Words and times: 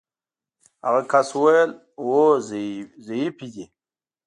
هغه 0.85 1.01
کس 1.11 1.27
وویل: 1.35 1.71
هو 2.03 2.21
ضعیفې 3.05 3.47
دي. 3.53 3.65